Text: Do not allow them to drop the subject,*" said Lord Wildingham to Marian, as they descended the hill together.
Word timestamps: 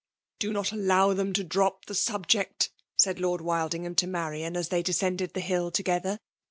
Do 0.39 0.51
not 0.51 0.71
allow 0.71 1.13
them 1.13 1.31
to 1.33 1.43
drop 1.43 1.85
the 1.85 1.93
subject,*" 1.93 2.71
said 2.97 3.19
Lord 3.19 3.39
Wildingham 3.41 3.93
to 3.97 4.07
Marian, 4.07 4.57
as 4.57 4.69
they 4.69 4.81
descended 4.81 5.35
the 5.35 5.41
hill 5.41 5.69
together. 5.69 6.17